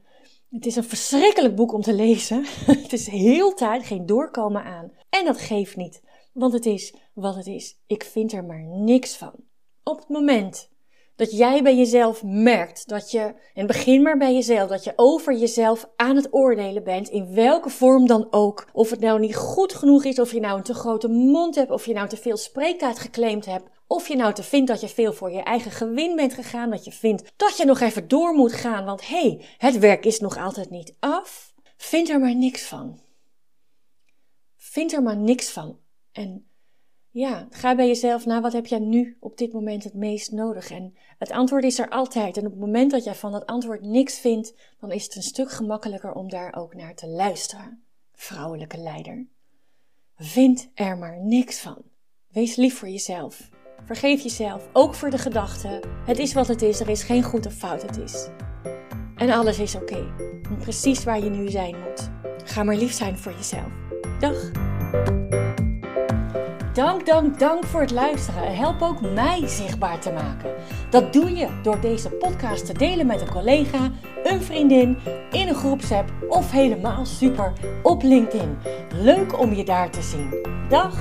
het 0.50 0.66
is 0.66 0.76
een 0.76 0.84
verschrikkelijk 0.84 1.56
boek 1.56 1.72
om 1.72 1.82
te 1.82 1.94
lezen. 1.94 2.44
het 2.82 2.92
is 2.92 3.06
heel 3.06 3.54
tijd 3.54 3.86
geen 3.86 4.06
doorkomen 4.06 4.64
aan. 4.64 4.92
En 5.10 5.24
dat 5.24 5.38
geeft 5.38 5.76
niet, 5.76 6.02
want 6.32 6.52
het 6.52 6.66
is 6.66 6.94
wat 7.12 7.34
het 7.34 7.46
is. 7.46 7.78
Ik 7.86 8.04
vind 8.04 8.32
er 8.32 8.44
maar 8.44 8.62
niks 8.62 9.16
van. 9.16 9.34
Op 9.82 9.98
het 9.98 10.08
moment 10.08 10.70
dat 11.16 11.36
jij 11.36 11.62
bij 11.62 11.76
jezelf 11.76 12.22
merkt 12.22 12.88
dat 12.88 13.10
je, 13.10 13.34
en 13.54 13.66
begin 13.66 14.02
maar 14.02 14.18
bij 14.18 14.34
jezelf, 14.34 14.68
dat 14.68 14.84
je 14.84 14.92
over 14.96 15.36
jezelf 15.36 15.88
aan 15.96 16.16
het 16.16 16.32
oordelen 16.32 16.84
bent, 16.84 17.08
in 17.08 17.34
welke 17.34 17.70
vorm 17.70 18.06
dan 18.06 18.26
ook. 18.30 18.68
Of 18.72 18.90
het 18.90 19.00
nou 19.00 19.20
niet 19.20 19.36
goed 19.36 19.74
genoeg 19.74 20.04
is, 20.04 20.18
of 20.18 20.32
je 20.32 20.40
nou 20.40 20.56
een 20.56 20.62
te 20.62 20.74
grote 20.74 21.08
mond 21.08 21.54
hebt, 21.54 21.70
of 21.70 21.86
je 21.86 21.92
nou 21.92 22.08
te 22.08 22.16
veel 22.16 22.36
spreektijd 22.36 22.98
geclaimd 22.98 23.46
hebt, 23.46 23.68
of 23.86 24.08
je 24.08 24.16
nou 24.16 24.32
te 24.32 24.42
vindt 24.42 24.68
dat 24.68 24.80
je 24.80 24.88
veel 24.88 25.12
voor 25.12 25.30
je 25.30 25.42
eigen 25.42 25.70
gewin 25.70 26.16
bent 26.16 26.34
gegaan, 26.34 26.70
dat 26.70 26.84
je 26.84 26.92
vindt 26.92 27.32
dat 27.36 27.56
je 27.56 27.64
nog 27.64 27.80
even 27.80 28.08
door 28.08 28.34
moet 28.34 28.52
gaan, 28.52 28.84
want 28.84 29.06
hé, 29.06 29.20
hey, 29.20 29.44
het 29.58 29.78
werk 29.78 30.04
is 30.04 30.20
nog 30.20 30.38
altijd 30.38 30.70
niet 30.70 30.94
af. 30.98 31.54
Vind 31.76 32.08
er 32.08 32.20
maar 32.20 32.34
niks 32.34 32.62
van. 32.62 33.00
Vind 34.56 34.92
er 34.92 35.02
maar 35.02 35.16
niks 35.16 35.50
van. 35.50 35.78
En 36.12 36.48
ja, 37.18 37.46
ga 37.50 37.74
bij 37.74 37.86
jezelf 37.86 38.26
na, 38.26 38.40
wat 38.40 38.52
heb 38.52 38.66
jij 38.66 38.78
nu 38.78 39.16
op 39.20 39.38
dit 39.38 39.52
moment 39.52 39.84
het 39.84 39.94
meest 39.94 40.32
nodig? 40.32 40.70
En 40.70 40.94
het 41.18 41.30
antwoord 41.30 41.64
is 41.64 41.78
er 41.78 41.88
altijd. 41.88 42.36
En 42.36 42.44
op 42.46 42.50
het 42.50 42.60
moment 42.60 42.90
dat 42.90 43.04
jij 43.04 43.14
van 43.14 43.32
dat 43.32 43.46
antwoord 43.46 43.82
niks 43.82 44.18
vindt, 44.18 44.54
dan 44.80 44.92
is 44.92 45.04
het 45.04 45.16
een 45.16 45.22
stuk 45.22 45.50
gemakkelijker 45.50 46.12
om 46.12 46.28
daar 46.28 46.54
ook 46.56 46.74
naar 46.74 46.94
te 46.94 47.08
luisteren. 47.08 47.82
Vrouwelijke 48.12 48.76
leider. 48.78 49.26
Vind 50.16 50.70
er 50.74 50.98
maar 50.98 51.20
niks 51.20 51.60
van. 51.60 51.82
Wees 52.28 52.56
lief 52.56 52.78
voor 52.78 52.88
jezelf. 52.88 53.50
Vergeef 53.84 54.22
jezelf, 54.22 54.68
ook 54.72 54.94
voor 54.94 55.10
de 55.10 55.18
gedachten. 55.18 55.80
Het 56.04 56.18
is 56.18 56.32
wat 56.32 56.48
het 56.48 56.62
is, 56.62 56.80
er 56.80 56.88
is 56.88 57.02
geen 57.02 57.22
goed 57.22 57.46
of 57.46 57.54
fout 57.54 57.82
het 57.82 57.98
is. 57.98 58.28
En 59.16 59.30
alles 59.30 59.58
is 59.58 59.74
oké. 59.74 60.14
Precies 60.58 61.04
waar 61.04 61.24
je 61.24 61.30
nu 61.30 61.48
zijn 61.48 61.76
moet. 61.80 62.10
Ga 62.44 62.62
maar 62.62 62.76
lief 62.76 62.92
zijn 62.92 63.18
voor 63.18 63.32
jezelf. 63.32 63.72
Dag! 64.20 64.50
Dank, 66.76 67.06
dank, 67.06 67.38
dank 67.38 67.64
voor 67.64 67.80
het 67.80 67.90
luisteren 67.90 68.46
en 68.46 68.56
help 68.56 68.82
ook 68.82 69.00
mij 69.00 69.48
zichtbaar 69.48 70.00
te 70.00 70.10
maken. 70.10 70.54
Dat 70.90 71.12
doe 71.12 71.34
je 71.34 71.48
door 71.62 71.80
deze 71.80 72.08
podcast 72.10 72.66
te 72.66 72.72
delen 72.72 73.06
met 73.06 73.20
een 73.20 73.30
collega, 73.30 73.90
een 74.24 74.42
vriendin, 74.42 74.98
in 75.30 75.48
een 75.48 75.54
groepsapp 75.54 76.12
of 76.28 76.50
helemaal 76.50 77.06
super 77.06 77.52
op 77.82 78.02
LinkedIn. 78.02 78.58
Leuk 78.94 79.38
om 79.38 79.54
je 79.54 79.64
daar 79.64 79.90
te 79.90 80.02
zien. 80.02 80.34
Dag! 80.68 80.94